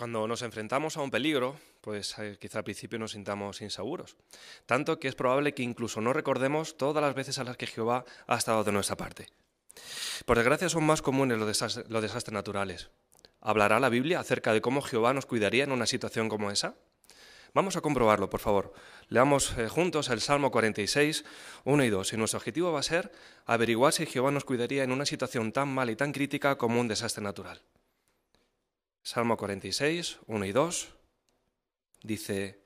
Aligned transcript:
Cuando 0.00 0.26
nos 0.26 0.40
enfrentamos 0.40 0.96
a 0.96 1.02
un 1.02 1.10
peligro, 1.10 1.60
pues 1.82 2.18
eh, 2.18 2.38
quizá 2.40 2.60
al 2.60 2.64
principio 2.64 2.98
nos 2.98 3.12
sintamos 3.12 3.60
inseguros. 3.60 4.16
Tanto 4.64 4.98
que 4.98 5.08
es 5.08 5.14
probable 5.14 5.52
que 5.52 5.62
incluso 5.62 6.00
no 6.00 6.14
recordemos 6.14 6.78
todas 6.78 7.02
las 7.02 7.14
veces 7.14 7.38
a 7.38 7.44
las 7.44 7.58
que 7.58 7.66
Jehová 7.66 8.06
ha 8.26 8.36
estado 8.38 8.64
de 8.64 8.72
nuestra 8.72 8.96
parte. 8.96 9.26
Por 10.24 10.38
desgracia 10.38 10.70
son 10.70 10.84
más 10.84 11.02
comunes 11.02 11.36
los, 11.36 11.46
desastres 11.46 12.32
naturales. 12.32 12.88
¿Hablará 13.42 13.78
la 13.78 13.90
Biblia 13.90 14.20
acerca 14.20 14.54
de 14.54 14.62
cómo 14.62 14.80
Jehová 14.80 15.12
nos 15.12 15.26
cuidaría 15.26 15.64
en 15.64 15.72
una 15.72 15.84
situación 15.84 16.30
como 16.30 16.50
esa? 16.50 16.76
Vamos 17.52 17.76
a 17.76 17.82
comprobarlo, 17.82 18.30
por 18.30 18.40
favor. 18.40 18.72
Leamos 19.08 19.52
eh, 19.58 19.68
juntos 19.68 20.08
el 20.08 20.22
Salmo 20.22 20.50
46, 20.50 21.26
1 21.64 21.84
y 21.84 21.90
2. 21.90 22.14
Y 22.14 22.16
nuestro 22.16 22.38
objetivo 22.38 22.72
va 22.72 22.80
a 22.80 22.84
ser 22.84 23.12
averiguar 23.44 23.92
si 23.92 24.06
Jehová 24.06 24.30
nos 24.30 24.46
cuidaría 24.46 24.82
en 24.82 24.92
una 24.92 25.04
situación 25.04 25.52
tan 25.52 25.68
mala 25.68 25.92
y 25.92 25.96
tan 25.96 26.12
crítica 26.12 26.56
como 26.56 26.80
un 26.80 26.88
desastre 26.88 27.22
natural. 27.22 27.60
Salmo 29.02 29.36
46, 29.36 30.18
1 30.26 30.44
y 30.44 30.52
2 30.52 30.94
dice, 32.02 32.62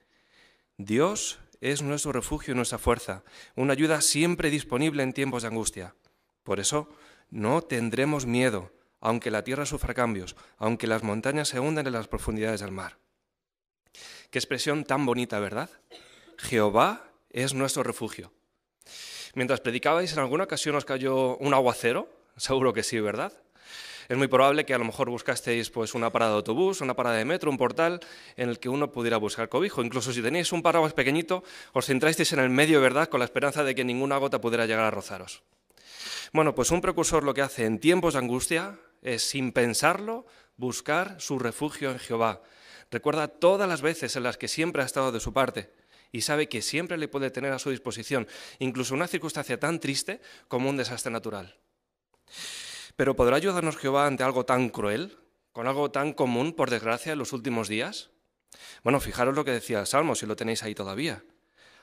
Dios 0.77 1.38
es 1.61 1.83
nuestro 1.83 2.12
refugio 2.12 2.52
y 2.52 2.56
nuestra 2.56 2.79
fuerza, 2.79 3.25
una 3.55 3.73
ayuda 3.73 4.01
siempre 4.01 4.51
disponible 4.51 5.02
en 5.02 5.12
tiempos 5.12 5.42
de 5.42 5.48
angustia. 5.48 5.95
Por 6.42 6.61
eso 6.61 6.89
no 7.30 7.62
tendremos 7.62 8.27
miedo, 8.27 8.73
aunque 9.01 9.30
la 9.30 9.45
tierra 9.45 9.65
sufra 9.65 9.95
cambios, 9.95 10.37
aunque 10.59 10.87
las 10.87 11.02
montañas 11.02 11.48
se 11.48 11.61
hundan 11.61 11.87
en 11.87 11.92
las 11.92 12.09
profundidades 12.09 12.61
del 12.61 12.73
mar. 12.73 12.98
Qué 14.30 14.39
expresión 14.39 14.84
tan 14.84 15.06
bonita, 15.06 15.39
¿verdad? 15.39 15.70
Jehová 16.39 17.09
es 17.30 17.55
nuestro 17.55 17.83
refugio. 17.83 18.33
Mientras 19.34 19.61
predicabais, 19.61 20.12
en 20.12 20.19
alguna 20.19 20.45
ocasión 20.45 20.75
os 20.75 20.84
cayó 20.84 21.37
un 21.37 21.55
aguacero, 21.55 22.09
seguro 22.37 22.73
que 22.73 22.83
sí, 22.83 22.98
¿verdad? 22.98 23.33
Es 24.08 24.16
muy 24.16 24.28
probable 24.28 24.64
que 24.64 24.74
a 24.74 24.78
lo 24.78 24.84
mejor 24.84 25.10
buscasteis 25.10 25.70
pues, 25.70 25.94
una 25.94 26.10
parada 26.10 26.32
de 26.32 26.36
autobús, 26.38 26.80
una 26.80 26.94
parada 26.94 27.16
de 27.16 27.24
metro, 27.24 27.50
un 27.50 27.58
portal 27.58 28.00
en 28.36 28.48
el 28.48 28.58
que 28.58 28.68
uno 28.68 28.92
pudiera 28.92 29.16
buscar 29.16 29.48
cobijo. 29.48 29.83
Incluso 29.83 30.12
si 30.12 30.22
tenéis 30.22 30.52
un 30.52 30.62
paraguas 30.62 30.92
pequeñito, 30.92 31.42
os 31.72 31.86
centrasteis 31.86 32.33
en 32.33 32.41
el 32.41 32.50
medio, 32.50 32.80
¿verdad?, 32.80 33.08
con 33.08 33.20
la 33.20 33.24
esperanza 33.24 33.64
de 33.64 33.74
que 33.74 33.84
ninguna 33.84 34.16
gota 34.19 34.41
pudiera 34.41 34.66
llegar 34.66 34.84
a 34.84 34.91
rozaros. 34.91 35.42
Bueno, 36.33 36.55
pues 36.55 36.70
un 36.70 36.80
precursor 36.80 37.22
lo 37.22 37.34
que 37.34 37.42
hace 37.42 37.64
en 37.64 37.78
tiempos 37.78 38.14
de 38.14 38.19
angustia 38.19 38.78
es, 39.02 39.22
sin 39.22 39.52
pensarlo, 39.52 40.27
buscar 40.56 41.20
su 41.20 41.39
refugio 41.39 41.91
en 41.91 41.98
Jehová. 41.98 42.42
Recuerda 42.91 43.28
todas 43.28 43.68
las 43.68 43.83
veces 43.83 44.16
en 44.16 44.22
las 44.22 44.36
que 44.36 44.48
siempre 44.48 44.83
ha 44.83 44.86
estado 44.86 45.12
de 45.12 45.20
su 45.20 45.33
parte 45.33 45.70
y 46.12 46.20
sabe 46.20 46.48
que 46.48 46.62
siempre 46.62 46.96
le 46.96 47.08
puede 47.08 47.30
tener 47.30 47.52
a 47.52 47.58
su 47.58 47.70
disposición, 47.70 48.28
incluso 48.61 48.94
una 48.94 49.08
circunstancia 49.08 49.58
tan 49.58 49.80
triste 49.80 50.20
como 50.46 50.70
un 50.70 50.77
desastre 50.77 51.11
natural. 51.11 51.56
Pero 52.97 53.17
¿podrá 53.17 53.37
ayudarnos 53.37 53.77
Jehová 53.77 54.06
ante 54.06 54.23
algo 54.23 54.45
tan 54.45 54.69
cruel, 54.69 55.19
con 55.53 55.67
algo 55.67 55.91
tan 55.91 56.12
común, 56.12 56.53
por 56.53 56.70
desgracia, 56.70 57.12
en 57.12 57.19
los 57.19 57.33
últimos 57.33 57.69
días? 57.69 58.11
Bueno, 58.83 59.01
fijaros 59.01 59.34
lo 59.34 59.45
que 59.45 59.51
decía 59.51 59.81
el 59.81 59.86
Salmo, 59.86 60.14
si 60.14 60.27
lo 60.27 60.36
tenéis 60.36 60.62
ahí 60.62 60.75
todavía. 60.75 61.25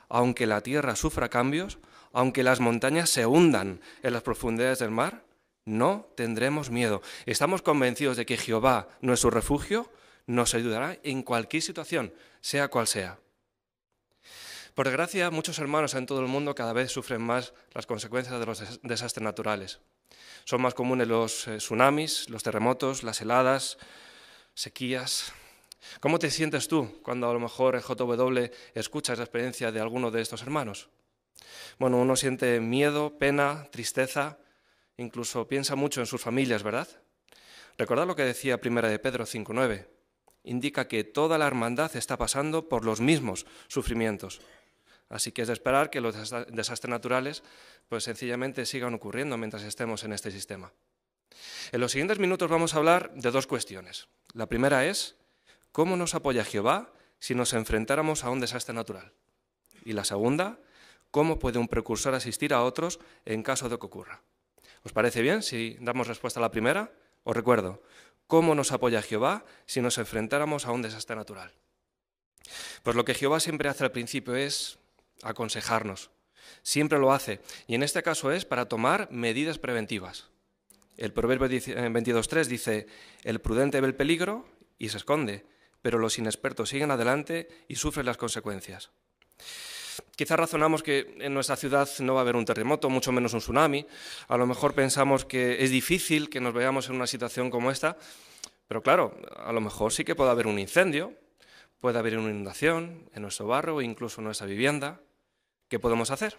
Aunque 0.08 0.46
la 0.46 0.60
tierra 0.62 0.96
sufra 0.96 1.28
cambios, 1.28 1.78
aunque 2.12 2.42
las 2.42 2.60
montañas 2.60 3.10
se 3.10 3.26
hundan 3.26 3.80
en 4.02 4.12
las 4.12 4.22
profundidades 4.22 4.78
del 4.78 4.90
mar, 4.90 5.24
no 5.64 6.08
tendremos 6.16 6.70
miedo. 6.70 7.02
Estamos 7.26 7.62
convencidos 7.62 8.16
de 8.16 8.26
que 8.26 8.36
Jehová, 8.36 8.88
nuestro 9.00 9.30
refugio, 9.30 9.90
nos 10.26 10.54
ayudará 10.54 10.98
en 11.02 11.22
cualquier 11.22 11.62
situación, 11.62 12.12
sea 12.40 12.68
cual 12.68 12.86
sea. 12.86 13.18
Por 14.74 14.86
desgracia, 14.86 15.30
muchos 15.30 15.58
hermanos 15.58 15.94
en 15.94 16.06
todo 16.06 16.20
el 16.20 16.26
mundo 16.26 16.54
cada 16.54 16.72
vez 16.72 16.90
sufren 16.90 17.20
más 17.20 17.52
las 17.72 17.86
consecuencias 17.86 18.38
de 18.40 18.46
los 18.46 18.80
desastres 18.82 19.22
naturales. 19.22 19.80
Son 20.44 20.60
más 20.60 20.74
comunes 20.74 21.08
los 21.08 21.46
eh, 21.48 21.58
tsunamis, 21.58 22.28
los 22.28 22.42
terremotos, 22.42 23.02
las 23.02 23.20
heladas, 23.20 23.78
sequías. 24.54 25.32
¿Cómo 26.00 26.18
te 26.18 26.30
sientes 26.30 26.68
tú 26.68 27.00
cuando 27.02 27.28
a 27.28 27.32
lo 27.32 27.40
mejor 27.40 27.74
en 27.74 27.82
JW 27.82 28.50
escuchas 28.74 29.18
la 29.18 29.24
experiencia 29.24 29.72
de 29.72 29.80
alguno 29.80 30.10
de 30.10 30.20
estos 30.20 30.42
hermanos? 30.42 30.88
Bueno, 31.78 31.98
uno 31.98 32.16
siente 32.16 32.60
miedo, 32.60 33.18
pena, 33.18 33.68
tristeza, 33.70 34.38
incluso 34.96 35.46
piensa 35.48 35.74
mucho 35.74 36.00
en 36.00 36.06
sus 36.06 36.20
familias, 36.20 36.62
¿verdad? 36.62 36.88
Recordad 37.78 38.06
lo 38.06 38.16
que 38.16 38.24
decía 38.24 38.60
Primera 38.60 38.88
de 38.88 38.98
Pedro 38.98 39.24
5.9. 39.24 39.86
Indica 40.44 40.88
que 40.88 41.04
toda 41.04 41.38
la 41.38 41.46
hermandad 41.46 41.94
está 41.96 42.16
pasando 42.16 42.68
por 42.68 42.84
los 42.84 43.00
mismos 43.00 43.46
sufrimientos. 43.68 44.40
Así 45.12 45.30
que 45.30 45.42
es 45.42 45.48
de 45.48 45.54
esperar 45.54 45.90
que 45.90 46.00
los 46.00 46.16
desastres 46.48 46.90
naturales 46.90 47.42
pues 47.90 48.04
sencillamente 48.04 48.64
sigan 48.64 48.94
ocurriendo 48.94 49.36
mientras 49.36 49.62
estemos 49.62 50.04
en 50.04 50.14
este 50.14 50.30
sistema. 50.30 50.72
En 51.70 51.80
los 51.80 51.92
siguientes 51.92 52.18
minutos 52.18 52.48
vamos 52.48 52.72
a 52.72 52.78
hablar 52.78 53.12
de 53.14 53.30
dos 53.30 53.46
cuestiones. 53.46 54.08
La 54.32 54.46
primera 54.46 54.86
es 54.86 55.16
cómo 55.70 55.98
nos 55.98 56.14
apoya 56.14 56.44
Jehová 56.44 56.94
si 57.18 57.34
nos 57.34 57.52
enfrentáramos 57.52 58.24
a 58.24 58.30
un 58.30 58.40
desastre 58.40 58.74
natural. 58.74 59.12
Y 59.84 59.92
la 59.92 60.04
segunda, 60.04 60.58
cómo 61.10 61.38
puede 61.38 61.58
un 61.58 61.68
precursor 61.68 62.14
asistir 62.14 62.54
a 62.54 62.62
otros 62.62 62.98
en 63.26 63.42
caso 63.42 63.68
de 63.68 63.78
que 63.78 63.86
ocurra. 63.86 64.22
¿Os 64.82 64.94
parece 64.94 65.20
bien 65.20 65.42
si 65.42 65.76
damos 65.80 66.08
respuesta 66.08 66.40
a 66.40 66.42
la 66.42 66.50
primera? 66.50 66.90
Os 67.24 67.36
recuerdo, 67.36 67.82
¿cómo 68.26 68.54
nos 68.54 68.72
apoya 68.72 69.02
Jehová 69.02 69.44
si 69.66 69.82
nos 69.82 69.98
enfrentáramos 69.98 70.64
a 70.64 70.72
un 70.72 70.80
desastre 70.80 71.16
natural? 71.16 71.52
Pues 72.82 72.96
lo 72.96 73.04
que 73.04 73.14
Jehová 73.14 73.40
siempre 73.40 73.68
hace 73.68 73.84
al 73.84 73.92
principio 73.92 74.34
es 74.34 74.78
aconsejarnos. 75.22 76.10
Siempre 76.62 76.98
lo 76.98 77.12
hace. 77.12 77.40
Y 77.66 77.74
en 77.74 77.82
este 77.82 78.02
caso 78.02 78.32
es 78.32 78.44
para 78.44 78.66
tomar 78.66 79.10
medidas 79.10 79.58
preventivas. 79.58 80.28
El 80.96 81.12
Proverbio 81.12 81.48
22.3 81.48 82.44
dice, 82.46 82.86
el 83.24 83.40
prudente 83.40 83.80
ve 83.80 83.86
el 83.86 83.94
peligro 83.94 84.46
y 84.78 84.90
se 84.90 84.98
esconde, 84.98 85.46
pero 85.80 85.98
los 85.98 86.18
inexpertos 86.18 86.68
siguen 86.68 86.90
adelante 86.90 87.48
y 87.68 87.76
sufren 87.76 88.06
las 88.06 88.16
consecuencias. 88.16 88.90
Quizás 90.16 90.38
razonamos 90.38 90.82
que 90.82 91.16
en 91.18 91.34
nuestra 91.34 91.56
ciudad 91.56 91.88
no 92.00 92.14
va 92.14 92.20
a 92.20 92.22
haber 92.22 92.36
un 92.36 92.44
terremoto, 92.44 92.90
mucho 92.90 93.12
menos 93.12 93.32
un 93.32 93.40
tsunami. 93.40 93.86
A 94.28 94.36
lo 94.36 94.46
mejor 94.46 94.74
pensamos 94.74 95.24
que 95.24 95.64
es 95.64 95.70
difícil 95.70 96.28
que 96.28 96.40
nos 96.40 96.54
veamos 96.54 96.88
en 96.88 96.96
una 96.96 97.06
situación 97.06 97.50
como 97.50 97.70
esta, 97.70 97.96
pero 98.68 98.82
claro, 98.82 99.16
a 99.36 99.52
lo 99.52 99.60
mejor 99.60 99.92
sí 99.92 100.04
que 100.04 100.14
puede 100.14 100.30
haber 100.30 100.46
un 100.46 100.58
incendio, 100.58 101.14
puede 101.82 101.98
haber 101.98 102.16
una 102.16 102.30
inundación 102.30 103.10
en 103.12 103.22
nuestro 103.22 103.48
barrio 103.48 103.74
o 103.74 103.82
incluso 103.82 104.20
en 104.20 104.26
nuestra 104.26 104.46
vivienda. 104.46 105.00
¿Qué 105.68 105.80
podemos 105.80 106.12
hacer? 106.12 106.38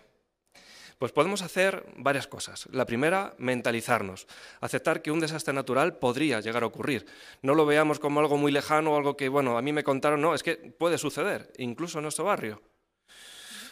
Pues 0.98 1.12
podemos 1.12 1.42
hacer 1.42 1.86
varias 1.98 2.28
cosas. 2.28 2.70
La 2.72 2.86
primera, 2.86 3.36
mentalizarnos, 3.38 4.26
aceptar 4.62 5.02
que 5.02 5.12
un 5.12 5.20
desastre 5.20 5.54
natural 5.54 5.98
podría 5.98 6.40
llegar 6.40 6.64
a 6.64 6.68
ocurrir. 6.68 7.06
No 7.42 7.56
lo 7.56 7.66
veamos 7.66 8.00
como 8.00 8.22
algo 8.22 8.38
muy 8.38 8.54
lejano 8.54 8.94
o 8.94 8.96
algo 8.96 9.18
que, 9.18 9.28
bueno, 9.28 9.58
a 9.58 9.62
mí 9.62 9.74
me 9.74 9.84
contaron, 9.84 10.22
no, 10.22 10.34
es 10.34 10.44
que 10.44 10.56
puede 10.56 10.98
suceder, 10.98 11.52
incluso 11.58 12.00
en 12.00 12.04
nuestro 12.04 12.24
barrio. 12.24 12.62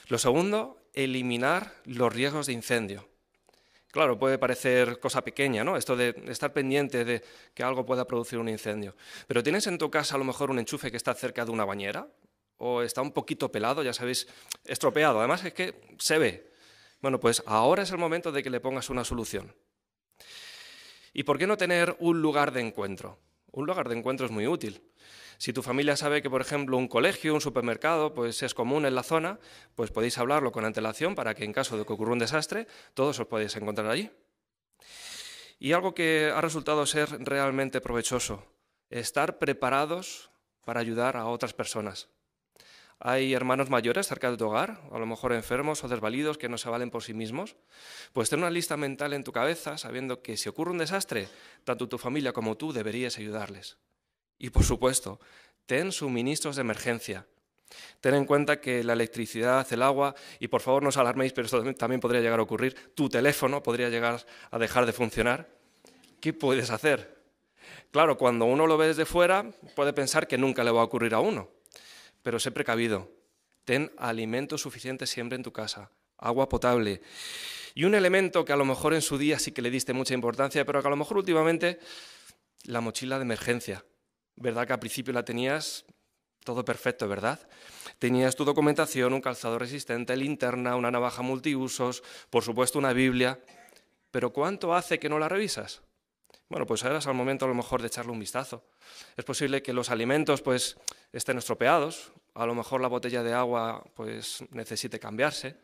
Lo 0.10 0.18
segundo, 0.18 0.78
eliminar 0.94 1.74
los 1.86 2.14
riesgos 2.14 2.48
de 2.48 2.54
incendio. 2.54 3.08
Claro, 3.92 4.18
puede 4.18 4.38
parecer 4.38 5.00
cosa 5.00 5.22
pequeña, 5.22 5.64
¿no? 5.64 5.76
Esto 5.76 5.96
de 5.98 6.16
estar 6.28 6.54
pendiente 6.54 7.04
de 7.04 7.22
que 7.54 7.64
algo 7.64 7.86
pueda 7.86 8.08
producir 8.08 8.40
un 8.40 8.48
incendio. 8.48 8.96
Pero 9.28 9.44
tienes 9.44 9.68
en 9.68 9.78
tu 9.78 9.92
casa 9.92 10.16
a 10.16 10.18
lo 10.18 10.24
mejor 10.24 10.50
un 10.50 10.60
enchufe 10.60 10.90
que 10.90 10.98
está 10.98 11.14
cerca 11.14 11.44
de 11.44 11.52
una 11.52 11.66
bañera, 11.66 12.08
o 12.58 12.84
está 12.84 13.02
un 13.02 13.12
poquito 13.12 13.52
pelado, 13.52 13.84
ya 13.84 13.92
sabéis, 13.92 14.28
estropeado. 14.66 15.20
Además 15.20 15.44
es 15.44 15.54
que 15.54 15.82
se 15.98 16.18
ve. 16.20 16.52
Bueno, 17.02 17.20
pues 17.20 17.44
ahora 17.48 17.84
es 17.84 17.92
el 17.92 17.98
momento 17.98 18.32
de 18.32 18.44
que 18.44 18.50
le 18.50 18.60
pongas 18.60 18.90
una 18.90 19.04
solución. 19.04 19.54
¿Y 21.12 21.24
por 21.24 21.38
qué 21.38 21.48
no 21.48 21.58
tener 21.58 21.96
un 22.00 22.22
lugar 22.22 22.54
de 22.54 22.62
encuentro? 22.62 23.18
Un 23.52 23.66
lugar 23.66 23.90
de 23.90 23.98
encuentro 23.98 24.26
es 24.26 24.32
muy 24.32 24.48
útil. 24.48 24.82
Si 25.42 25.54
tu 25.54 25.64
familia 25.64 25.98
sabe 25.98 26.22
que, 26.22 26.30
por 26.30 26.42
ejemplo, 26.42 26.78
un 26.78 26.88
colegio, 26.88 27.34
un 27.34 27.42
supermercado, 27.42 28.14
pues 28.14 28.44
es 28.44 28.54
común 28.54 28.86
en 28.86 28.94
la 28.94 29.02
zona, 29.02 29.40
pues 29.74 29.90
podéis 29.90 30.20
hablarlo 30.20 30.52
con 30.52 30.66
antelación 30.66 31.16
para 31.16 31.34
que 31.34 31.44
en 31.44 31.52
caso 31.52 31.80
de 31.80 31.84
que 31.84 31.94
ocurra 31.94 32.12
un 32.12 32.20
desastre, 32.20 32.68
todos 32.94 33.20
os 33.20 33.26
podéis 33.26 33.56
encontrar 33.56 33.90
allí. 33.90 34.12
Y 35.58 35.72
algo 35.72 35.96
que 35.96 36.32
ha 36.32 36.40
resultado 36.42 36.86
ser 36.86 37.10
realmente 37.26 37.82
provechoso, 37.82 38.46
estar 38.92 39.40
preparados 39.40 40.30
para 40.64 40.80
ayudar 40.80 41.18
a 41.18 41.26
otras 41.26 41.56
personas. 41.56 42.10
Hay 43.00 43.34
hermanos 43.34 43.72
mayores 43.72 44.06
cerca 44.06 44.30
de 44.30 44.38
tu 44.38 44.46
hogar, 44.46 44.80
a 44.92 45.00
lo 45.00 45.08
mejor 45.08 45.34
enfermos 45.34 45.84
o 45.84 45.88
desvalidos 45.88 46.38
que 46.38 46.50
no 46.50 46.60
se 46.60 46.70
valen 46.70 46.92
por 46.92 47.02
sí 47.02 47.16
mismos. 47.16 47.56
Pues 48.14 48.30
ten 48.30 48.38
una 48.38 48.52
lista 48.52 48.78
mental 48.78 49.12
en 49.14 49.24
tu 49.24 49.32
cabeza 49.32 49.80
sabiendo 49.80 50.22
que 50.22 50.38
si 50.38 50.50
ocurre 50.50 50.70
un 50.70 50.78
desastre, 50.78 51.30
tanto 51.64 51.90
tu 51.90 51.98
familia 51.98 52.32
como 52.32 52.58
tú 52.58 52.74
deberías 52.74 53.18
ayudarles. 53.18 53.80
Y 54.42 54.50
por 54.50 54.64
supuesto, 54.64 55.20
ten 55.66 55.92
suministros 55.92 56.56
de 56.56 56.62
emergencia. 56.62 57.28
Ten 58.02 58.16
en 58.16 58.26
cuenta 58.26 58.60
que 58.60 58.84
la 58.84 58.94
electricidad, 58.94 59.66
el 59.72 59.82
agua, 59.82 60.16
y 60.40 60.50
por 60.50 60.60
favor 60.60 60.84
no 60.84 60.90
os 60.90 60.98
alarméis, 60.98 61.32
pero 61.32 61.46
esto 61.46 61.64
también 61.76 62.02
podría 62.02 62.20
llegar 62.20 62.40
a 62.40 62.44
ocurrir, 62.44 62.94
tu 62.96 63.08
teléfono 63.08 63.64
podría 63.64 63.90
llegar 63.90 64.26
a 64.50 64.60
dejar 64.60 64.86
de 64.86 64.92
funcionar. 64.92 65.48
¿Qué 66.20 66.34
puedes 66.34 66.70
hacer? 66.72 67.22
Claro, 67.92 68.18
cuando 68.18 68.46
uno 68.46 68.68
lo 68.68 68.78
ve 68.78 68.88
desde 68.88 69.06
fuera, 69.06 69.50
puede 69.76 69.94
pensar 69.94 70.28
que 70.28 70.38
nunca 70.38 70.64
le 70.64 70.72
va 70.72 70.82
a 70.82 70.86
ocurrir 70.86 71.14
a 71.14 71.20
uno 71.20 71.50
pero 72.22 72.40
sé 72.40 72.52
precavido. 72.52 73.12
Ten 73.66 73.92
alimento 73.98 74.58
suficiente 74.58 75.08
siempre 75.08 75.36
en 75.36 75.44
tu 75.44 75.52
casa, 75.52 75.92
agua 76.18 76.50
potable. 76.50 77.02
Y 77.74 77.86
un 77.86 77.96
elemento 77.96 78.44
que 78.44 78.54
a 78.54 78.58
lo 78.58 78.66
mejor 78.66 78.94
en 78.94 79.02
su 79.02 79.18
día 79.18 79.40
sí 79.40 79.52
que 79.52 79.62
le 79.62 79.70
diste 79.70 79.94
mucha 79.94 80.14
importancia, 80.14 80.66
pero 80.66 80.82
que 80.82 80.88
a 80.88 80.92
lo 80.92 80.98
mejor 80.98 81.18
últimamente 81.18 81.80
la 82.66 82.82
mochila 82.82 83.18
de 83.18 83.24
emergencia. 83.24 83.86
¿Verdad 84.42 84.66
que 84.66 84.74
al 84.74 84.80
principio 84.80 85.14
la 85.14 85.24
tenías 85.24 85.86
todo 86.44 86.66
perfecto, 86.66 87.08
¿verdad? 87.08 87.40
Tenías 88.00 88.36
tu 88.36 88.44
documentación, 88.44 89.14
un 89.14 89.22
calzado 89.22 89.60
resistente, 89.60 90.18
linterna, 90.18 90.76
una 90.76 90.90
navaja 90.90 91.22
multiusos, 91.22 92.02
por 92.32 92.44
supuesto 92.44 92.80
una 92.80 92.92
Biblia. 92.92 93.40
Pero 94.10 94.34
¿cuánto 94.34 94.74
hace 94.74 94.98
que 95.00 95.10
no 95.10 95.20
la 95.20 95.30
revisas? 95.30 95.82
Bueno, 96.50 96.66
pues 96.66 96.84
ahora 96.84 96.98
es 96.98 97.06
el 97.06 97.14
momento 97.14 97.46
a 97.46 97.48
lo 97.48 97.54
mejor 97.54 97.82
de 97.82 97.88
echarle 97.88 98.12
un 98.12 98.20
vistazo. 98.20 98.66
Es 99.16 99.24
posible 99.24 99.62
que 99.62 99.74
los 99.74 99.92
alimentos 99.92 100.42
pues 100.42 100.76
estén 101.14 101.38
estropeados, 101.38 102.12
a 102.34 102.46
lo 102.48 102.56
mejor 102.56 102.82
la 102.82 102.88
botella 102.88 103.22
de 103.22 103.34
agua 103.34 103.84
pues 103.94 104.44
necesite 104.50 105.00
cambiarse. 105.00 105.56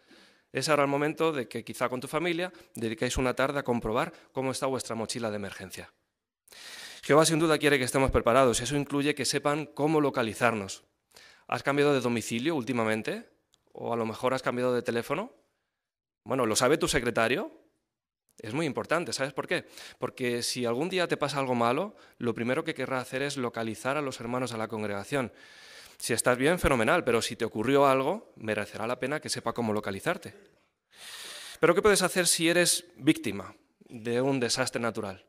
Es 0.54 0.70
ahora 0.70 0.84
el 0.84 0.90
momento 0.90 1.32
de 1.32 1.48
que 1.48 1.64
quizá 1.64 1.90
con 1.90 2.00
tu 2.00 2.08
familia 2.08 2.54
dediquéis 2.76 3.18
una 3.18 3.34
tarde 3.34 3.60
a 3.60 3.64
comprobar 3.64 4.14
cómo 4.32 4.52
está 4.52 4.68
vuestra 4.68 4.96
mochila 4.96 5.32
de 5.32 5.36
emergencia. 5.36 5.92
Jehová 7.04 7.26
sin 7.26 7.40
duda 7.40 7.58
quiere 7.58 7.78
que 7.78 7.86
estemos 7.86 8.12
preparados 8.12 8.60
y 8.60 8.64
eso 8.64 8.76
incluye 8.76 9.16
que 9.16 9.26
sepan 9.26 9.66
cómo 9.66 10.02
localizarnos. 10.02 10.84
¿Has 11.48 11.64
cambiado 11.64 11.94
de 11.94 12.02
domicilio 12.02 12.56
últimamente? 12.56 13.30
¿O 13.72 13.94
a 13.94 13.98
lo 13.98 14.06
mejor 14.06 14.34
has 14.34 14.42
cambiado 14.42 14.74
de 14.74 14.82
teléfono? 14.82 15.32
Bueno, 16.24 16.46
¿lo 16.46 16.56
sabe 16.56 16.78
tu 16.78 16.88
secretario? 16.88 17.52
Es 18.40 18.54
muy 18.54 18.66
importante, 18.66 19.14
¿sabes 19.14 19.34
por 19.34 19.48
qué? 19.48 19.66
Porque 19.98 20.44
si 20.44 20.66
algún 20.66 20.90
día 20.90 21.08
te 21.08 21.18
pasa 21.18 21.40
algo 21.40 21.56
malo, 21.56 21.96
lo 22.18 22.36
primero 22.36 22.64
que 22.64 22.76
querrá 22.76 23.00
hacer 23.00 23.22
es 23.24 23.38
localizar 23.38 23.98
a 23.98 24.02
los 24.02 24.20
hermanos 24.20 24.52
de 24.52 24.58
la 24.58 24.68
congregación. 24.68 25.32
Si 25.98 26.14
estás 26.14 26.38
bien, 26.38 26.60
fenomenal, 26.60 27.04
pero 27.04 27.22
si 27.22 27.36
te 27.36 27.46
ocurrió 27.46 27.88
algo, 27.88 28.32
merecerá 28.36 28.86
la 28.86 29.00
pena 29.00 29.20
que 29.20 29.30
sepa 29.30 29.54
cómo 29.54 29.74
localizarte. 29.74 30.36
Pero 31.60 31.74
¿qué 31.74 31.82
puedes 31.82 32.04
hacer 32.04 32.28
si 32.28 32.50
eres 32.50 32.86
víctima 32.98 33.56
de 33.90 34.22
un 34.22 34.40
desastre 34.40 34.80
natural? 34.80 35.26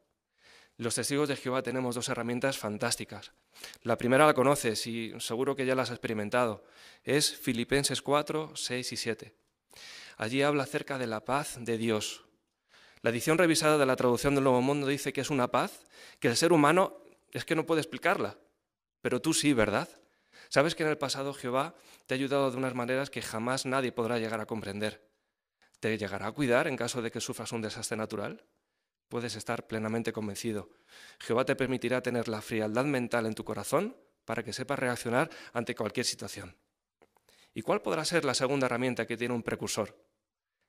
Los 0.78 0.94
testigos 0.94 1.28
de 1.28 1.36
Jehová 1.36 1.62
tenemos 1.62 1.94
dos 1.94 2.08
herramientas 2.08 2.56
fantásticas. 2.56 3.32
La 3.82 3.98
primera 3.98 4.26
la 4.26 4.34
conoces 4.34 4.86
y 4.86 5.12
seguro 5.18 5.54
que 5.54 5.66
ya 5.66 5.74
la 5.74 5.82
has 5.82 5.90
experimentado. 5.90 6.64
Es 7.04 7.36
Filipenses 7.36 8.00
4, 8.00 8.52
6 8.54 8.92
y 8.92 8.96
7. 8.96 9.34
Allí 10.16 10.42
habla 10.42 10.62
acerca 10.62 10.96
de 10.96 11.06
la 11.06 11.24
paz 11.24 11.58
de 11.60 11.76
Dios, 11.76 12.24
la 13.02 13.10
edición 13.10 13.38
revisada 13.38 13.78
de 13.78 13.86
la 13.86 13.94
traducción 13.94 14.34
del 14.34 14.44
Nuevo 14.44 14.60
Mundo 14.60 14.88
dice 14.88 15.12
que 15.12 15.20
es 15.20 15.30
una 15.30 15.48
paz 15.48 15.84
que 16.18 16.28
el 16.28 16.36
ser 16.36 16.52
humano 16.52 16.96
es 17.30 17.44
que 17.44 17.54
no 17.54 17.64
puede 17.64 17.80
explicarla, 17.80 18.36
pero 19.00 19.22
tú 19.22 19.34
sí, 19.34 19.52
¿verdad? 19.52 19.88
Sabes 20.48 20.74
que 20.74 20.82
en 20.82 20.88
el 20.88 20.98
pasado 20.98 21.32
Jehová 21.32 21.74
te 22.06 22.14
ha 22.14 22.16
ayudado 22.16 22.50
de 22.50 22.56
unas 22.56 22.74
maneras 22.74 23.10
que 23.10 23.22
jamás 23.22 23.66
nadie 23.66 23.92
podrá 23.92 24.18
llegar 24.18 24.40
a 24.40 24.46
comprender. 24.46 25.06
¿Te 25.78 25.96
llegará 25.96 26.26
a 26.26 26.32
cuidar 26.32 26.66
en 26.66 26.76
caso 26.76 27.00
de 27.00 27.12
que 27.12 27.20
sufras 27.20 27.52
un 27.52 27.62
desastre 27.62 27.96
natural? 27.96 28.44
Puedes 29.08 29.36
estar 29.36 29.66
plenamente 29.66 30.12
convencido. 30.12 30.70
Jehová 31.18 31.44
te 31.44 31.56
permitirá 31.56 32.02
tener 32.02 32.28
la 32.28 32.42
frialdad 32.42 32.84
mental 32.84 33.26
en 33.26 33.34
tu 33.34 33.44
corazón 33.44 33.96
para 34.24 34.42
que 34.42 34.52
sepas 34.52 34.78
reaccionar 34.78 35.30
ante 35.52 35.74
cualquier 35.74 36.04
situación. 36.04 36.56
¿Y 37.54 37.62
cuál 37.62 37.80
podrá 37.80 38.04
ser 38.04 38.24
la 38.24 38.34
segunda 38.34 38.66
herramienta 38.66 39.06
que 39.06 39.16
tiene 39.16 39.34
un 39.34 39.42
precursor? 39.42 39.96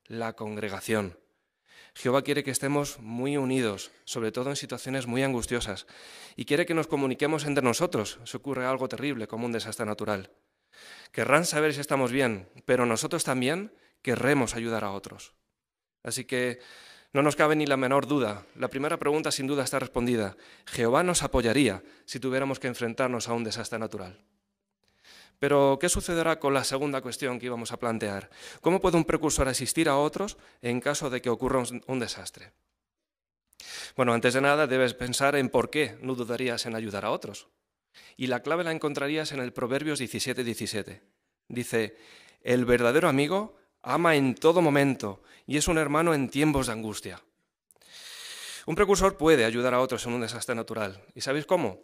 La 0.06 0.33
congregación. 0.33 1.19
Jehová 1.94 2.21
quiere 2.21 2.44
que 2.44 2.51
estemos 2.51 3.00
muy 3.00 3.36
unidos, 3.36 3.91
sobre 4.06 4.31
todo 4.31 4.50
en 4.50 4.56
situaciones 4.56 5.06
muy 5.06 5.24
angustiosas, 5.24 5.88
y 6.35 6.45
quiere 6.45 6.65
que 6.65 6.74
nos 6.74 6.88
comuniquemos 6.88 7.45
entre 7.45 7.63
nosotros 7.63 8.19
si 8.24 8.38
ocurre 8.38 8.65
algo 8.65 8.88
terrible 8.88 9.27
como 9.27 9.45
un 9.45 9.51
desastre 9.51 9.85
natural. 9.85 10.31
Querrán 11.12 11.45
saber 11.45 11.74
si 11.74 11.81
estamos 11.81 12.12
bien, 12.12 12.50
pero 12.65 12.85
nosotros 12.85 13.24
también 13.24 13.74
querremos 14.01 14.56
ayudar 14.56 14.83
a 14.83 14.92
otros. 14.92 15.33
Así 16.03 16.25
que 16.25 16.59
no 17.11 17.23
nos 17.23 17.35
cabe 17.35 17.56
ni 17.56 17.65
la 17.65 17.77
menor 17.77 18.07
duda. 18.07 18.45
La 18.56 18.69
primera 18.69 18.97
pregunta 18.97 19.31
sin 19.31 19.47
duda 19.47 19.63
está 19.63 19.79
respondida. 19.79 20.38
Jehová 20.67 21.03
nos 21.03 21.23
apoyaría 21.23 21.83
si 22.06 22.19
tuviéramos 22.19 22.59
que 22.59 22.67
enfrentarnos 22.67 23.27
a 23.27 23.33
un 23.33 23.44
desastre 23.44 23.79
natural. 23.79 24.19
Pero, 25.39 25.77
¿qué 25.79 25.88
sucederá 25.88 26.39
con 26.39 26.53
la 26.53 26.65
segunda 26.65 27.01
cuestión 27.01 27.39
que 27.39 27.45
íbamos 27.45 27.71
a 27.71 27.77
plantear? 27.77 28.29
¿Cómo 28.61 28.81
puede 28.81 28.97
un 28.97 29.06
precursor 29.06 29.47
asistir 29.47 29.88
a 29.88 29.97
otros 29.97 30.38
en 30.61 30.81
caso 30.81 31.09
de 31.09 31.21
que 31.21 31.29
ocurra 31.29 31.63
un 31.88 32.00
desastre? 32.00 32.51
Bueno, 33.95 34.13
antes 34.13 34.33
de 34.33 34.41
nada 34.41 34.67
debes 34.67 34.94
pensar 34.94 35.35
en 35.35 35.50
por 35.50 35.69
qué 35.69 35.97
no 36.01 36.15
dudarías 36.15 36.65
en 36.65 36.75
ayudar 36.75 37.06
a 37.06 37.11
otros. 37.11 37.47
Y 38.17 38.27
la 38.27 38.41
clave 38.41 38.63
la 38.63 38.71
encontrarías 38.71 39.31
en 39.31 39.39
el 39.39 39.53
Proverbios 39.53 40.00
17:17. 40.00 40.44
17. 40.44 41.01
Dice, 41.47 41.97
el 42.41 42.65
verdadero 42.65 43.09
amigo 43.09 43.58
ama 43.81 44.16
en 44.16 44.36
todo 44.36 44.62
momento 44.62 45.22
y 45.48 45.58
es 45.58 45.68
un 45.68 45.78
hermano 45.78 46.14
en 46.14 46.30
tiempos 46.30 46.68
de 46.68 46.74
angustia. 46.74 47.22
Un 48.66 48.76
precursor 48.76 49.18
puede 49.18 49.46
ayudar 49.46 49.74
a 49.74 49.80
otros 49.81 50.06
en 50.06 50.14
un 50.14 50.22
desastre 50.22 50.54
natural. 50.54 51.04
¿Y 51.16 51.22
sabéis 51.22 51.46
cómo? 51.46 51.81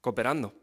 Cooperando. 0.00 0.54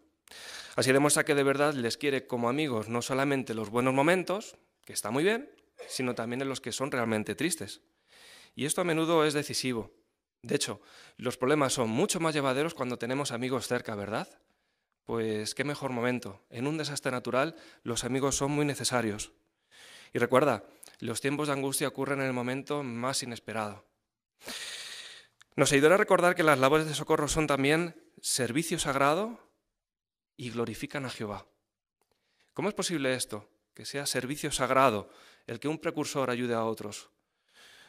Así 0.75 0.91
demuestra 0.91 1.25
que 1.25 1.33
de 1.33 1.43
verdad 1.43 1.73
les 1.73 1.97
quiere 1.97 2.27
como 2.27 2.49
amigos 2.49 2.89
no 2.89 3.01
solamente 3.01 3.55
los 3.55 3.71
buenos 3.71 3.93
momentos, 3.93 4.55
que 4.85 4.93
está 4.93 5.09
muy 5.09 5.23
bien, 5.23 5.49
sino 5.87 6.13
también 6.13 6.41
en 6.41 6.49
los 6.49 6.61
que 6.61 6.71
son 6.71 6.91
realmente 6.91 7.33
tristes. 7.33 7.81
Y 8.55 8.65
esto 8.65 8.81
a 8.81 8.83
menudo 8.83 9.25
es 9.25 9.33
decisivo. 9.33 9.91
De 10.43 10.55
hecho, 10.55 10.81
los 11.15 11.37
problemas 11.37 11.73
son 11.73 11.89
mucho 11.89 12.19
más 12.19 12.35
llevaderos 12.35 12.75
cuando 12.75 12.99
tenemos 12.99 13.31
amigos 13.31 13.67
cerca, 13.67 13.95
¿verdad? 13.95 14.27
Pues 15.03 15.55
qué 15.55 15.63
mejor 15.63 15.91
momento. 15.91 16.45
En 16.49 16.67
un 16.67 16.77
desastre 16.77 17.11
natural 17.11 17.55
los 17.81 18.03
amigos 18.03 18.35
son 18.35 18.51
muy 18.51 18.65
necesarios. 18.65 19.31
Y 20.13 20.19
recuerda, 20.19 20.63
los 20.99 21.21
tiempos 21.21 21.47
de 21.47 21.53
angustia 21.53 21.87
ocurren 21.87 22.21
en 22.21 22.27
el 22.27 22.33
momento 22.33 22.83
más 22.83 23.21
inesperado. 23.23 23.85
Nos 25.55 25.71
ayudará 25.71 25.95
a 25.95 25.99
recordar 25.99 26.35
que 26.35 26.43
las 26.43 26.59
labores 26.59 26.87
de 26.87 26.93
socorro 26.93 27.27
son 27.27 27.47
también 27.47 27.95
servicio 28.21 28.79
sagrado 28.79 29.39
y 30.35 30.51
glorifican 30.51 31.05
a 31.05 31.09
Jehová. 31.09 31.47
¿Cómo 32.53 32.69
es 32.69 32.75
posible 32.75 33.13
esto? 33.13 33.49
Que 33.73 33.85
sea 33.85 34.05
servicio 34.05 34.51
sagrado 34.51 35.09
el 35.47 35.59
que 35.59 35.67
un 35.67 35.79
precursor 35.79 36.29
ayude 36.29 36.53
a 36.53 36.65
otros. 36.65 37.09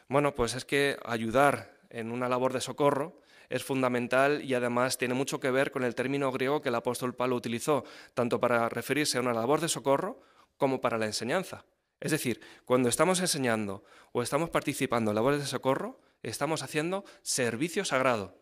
Bueno, 0.07 0.33
pues 0.33 0.55
es 0.55 0.65
que 0.65 0.97
ayudar 1.05 1.79
en 1.89 2.11
una 2.11 2.29
labor 2.29 2.53
de 2.53 2.61
socorro 2.61 3.21
es 3.49 3.63
fundamental 3.63 4.43
y 4.43 4.53
además 4.53 4.97
tiene 4.97 5.13
mucho 5.13 5.39
que 5.39 5.51
ver 5.51 5.71
con 5.71 5.83
el 5.83 5.95
término 5.95 6.31
griego 6.31 6.61
que 6.61 6.69
el 6.69 6.75
apóstol 6.75 7.15
Pablo 7.15 7.35
utilizó, 7.35 7.83
tanto 8.13 8.39
para 8.39 8.69
referirse 8.69 9.17
a 9.17 9.21
una 9.21 9.33
labor 9.33 9.59
de 9.59 9.69
socorro 9.69 10.21
como 10.57 10.81
para 10.81 10.97
la 10.97 11.07
enseñanza. 11.07 11.65
Es 11.99 12.11
decir, 12.11 12.39
cuando 12.65 12.89
estamos 12.89 13.19
enseñando 13.19 13.83
o 14.11 14.21
estamos 14.21 14.49
participando 14.49 15.11
en 15.11 15.15
labores 15.15 15.41
de 15.41 15.47
socorro, 15.47 15.99
estamos 16.23 16.63
haciendo 16.63 17.03
servicio 17.21 17.83
sagrado. 17.83 18.37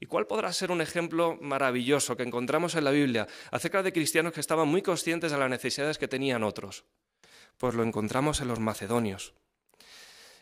¿Y 0.00 0.06
cuál 0.06 0.26
podrá 0.26 0.52
ser 0.52 0.70
un 0.70 0.80
ejemplo 0.80 1.36
maravilloso 1.40 2.16
que 2.16 2.22
encontramos 2.22 2.74
en 2.74 2.84
la 2.84 2.90
Biblia 2.90 3.28
acerca 3.50 3.82
de 3.82 3.92
cristianos 3.92 4.32
que 4.32 4.40
estaban 4.40 4.66
muy 4.66 4.82
conscientes 4.82 5.30
de 5.30 5.38
las 5.38 5.50
necesidades 5.50 5.98
que 5.98 6.08
tenían 6.08 6.42
otros? 6.42 6.84
Pues 7.58 7.74
lo 7.74 7.82
encontramos 7.82 8.40
en 8.40 8.48
los 8.48 8.60
macedonios. 8.60 9.34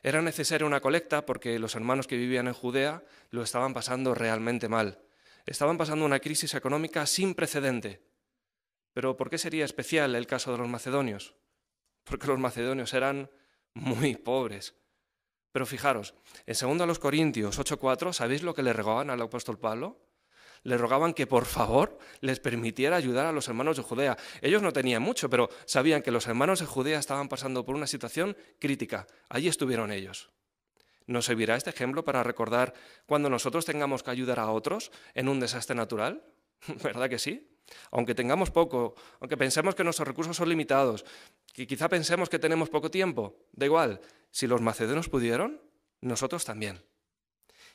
Era 0.02 0.22
necesaria 0.22 0.66
una 0.66 0.80
colecta 0.80 1.26
porque 1.26 1.58
los 1.58 1.75
hermanos 1.75 2.06
que 2.06 2.16
vivían 2.16 2.46
en 2.46 2.54
Judea 2.54 3.02
lo 3.30 3.42
estaban 3.42 3.75
pasando 3.75 4.14
realmente 4.14 4.68
mal. 4.68 5.00
Estaban 5.44 5.76
pasando 5.76 6.04
una 6.04 6.20
crisis 6.20 6.54
económica 6.54 7.04
sin 7.06 7.34
precedente. 7.34 8.00
Pero 8.92 9.16
¿por 9.16 9.28
qué 9.28 9.38
sería 9.38 9.64
especial 9.64 10.14
el 10.14 10.28
caso 10.28 10.52
de 10.52 10.58
los 10.58 10.68
macedonios? 10.68 11.34
Porque 12.08 12.26
los 12.26 12.38
macedonios 12.38 12.94
eran 12.94 13.30
muy 13.74 14.16
pobres. 14.16 14.74
Pero 15.52 15.66
fijaros, 15.66 16.14
en 16.46 16.78
2 16.78 16.98
Corintios 16.98 17.58
8:4, 17.58 18.12
¿sabéis 18.12 18.42
lo 18.42 18.54
que 18.54 18.62
le 18.62 18.72
rogaban 18.72 19.10
al 19.10 19.20
apóstol 19.22 19.58
Pablo? 19.58 19.98
Le 20.62 20.76
rogaban 20.76 21.14
que 21.14 21.26
por 21.26 21.46
favor 21.46 21.98
les 22.20 22.40
permitiera 22.40 22.96
ayudar 22.96 23.26
a 23.26 23.32
los 23.32 23.48
hermanos 23.48 23.76
de 23.76 23.82
Judea. 23.82 24.16
Ellos 24.42 24.62
no 24.62 24.72
tenían 24.72 25.02
mucho, 25.02 25.30
pero 25.30 25.48
sabían 25.66 26.02
que 26.02 26.10
los 26.10 26.26
hermanos 26.26 26.60
de 26.60 26.66
Judea 26.66 26.98
estaban 26.98 27.28
pasando 27.28 27.64
por 27.64 27.76
una 27.76 27.86
situación 27.86 28.36
crítica. 28.58 29.06
Allí 29.28 29.48
estuvieron 29.48 29.92
ellos. 29.92 30.30
¿Nos 31.06 31.24
servirá 31.24 31.56
este 31.56 31.70
ejemplo 31.70 32.04
para 32.04 32.22
recordar 32.22 32.74
cuando 33.06 33.30
nosotros 33.30 33.64
tengamos 33.64 34.02
que 34.02 34.10
ayudar 34.10 34.40
a 34.40 34.50
otros 34.50 34.90
en 35.14 35.28
un 35.28 35.40
desastre 35.40 35.74
natural? 35.74 36.22
¿Verdad 36.82 37.08
que 37.08 37.18
sí? 37.18 37.48
Aunque 37.90 38.14
tengamos 38.14 38.50
poco, 38.50 38.94
aunque 39.20 39.36
pensemos 39.36 39.74
que 39.74 39.84
nuestros 39.84 40.08
recursos 40.08 40.36
son 40.36 40.48
limitados, 40.48 41.04
que 41.58 41.66
quizá 41.66 41.88
pensemos 41.88 42.28
que 42.30 42.38
tenemos 42.38 42.70
poco 42.70 42.86
tiempo, 42.88 43.34
da 43.50 43.66
igual, 43.66 43.98
si 44.30 44.46
los 44.46 44.62
macedonios 44.62 45.08
pudieron, 45.08 45.60
nosotros 46.00 46.44
también. 46.44 46.84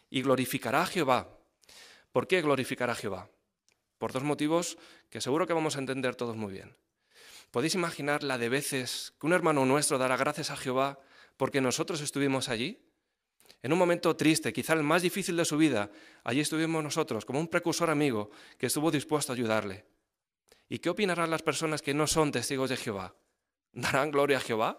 Y 0.10 0.22
glorificará 0.22 0.84
a 0.84 0.86
Jehová. 0.86 1.28
¿Por 2.14 2.26
qué 2.26 2.42
glorificará 2.42 2.94
a 2.94 2.96
Jehová? 2.96 3.30
Por 3.98 4.14
dos 4.14 4.24
motivos 4.24 4.78
que 5.10 5.20
seguro 5.20 5.48
que 5.48 5.52
vamos 5.52 5.76
a 5.76 5.80
entender 5.80 6.16
todos 6.16 6.38
muy 6.38 6.54
bien. 6.54 6.78
¿Podéis 7.52 7.76
imaginar 7.76 8.24
la 8.24 8.38
de 8.38 8.48
veces 8.48 9.16
que 9.20 9.28
un 9.28 9.34
hermano 9.34 9.66
nuestro 9.66 9.98
dará 9.98 10.16
gracias 10.16 10.50
a 10.50 10.56
Jehová 10.56 10.98
porque 11.36 11.60
nosotros 11.60 12.00
estuvimos 12.00 12.48
allí? 12.48 12.80
En 13.62 13.74
un 13.74 13.80
momento 13.80 14.16
triste, 14.16 14.54
quizá 14.54 14.72
el 14.76 14.84
más 14.84 15.02
difícil 15.02 15.36
de 15.36 15.44
su 15.44 15.58
vida, 15.58 15.92
allí 16.24 16.40
estuvimos 16.40 16.82
nosotros, 16.82 17.26
como 17.26 17.42
un 17.42 17.50
precursor 17.50 17.90
amigo 17.90 18.32
que 18.58 18.68
estuvo 18.68 18.92
dispuesto 18.92 19.34
a 19.34 19.36
ayudarle. 19.36 19.84
¿Y 20.70 20.80
qué 20.80 20.90
opinarán 20.90 21.30
las 21.30 21.42
personas 21.42 21.82
que 21.82 21.94
no 21.94 22.08
son 22.08 22.32
testigos 22.32 22.70
de 22.70 22.78
Jehová? 22.78 23.14
¿Darán 23.74 24.12
gloria 24.12 24.38
a 24.38 24.42
Jehová? 24.42 24.78